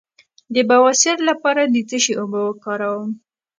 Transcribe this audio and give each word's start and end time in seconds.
د 0.53 0.55
بواسیر 0.69 1.17
لپاره 1.29 1.61
د 1.65 1.75
څه 1.89 1.97
شي 2.03 2.13
اوبه 2.21 2.39
وکاروم؟ 2.45 3.09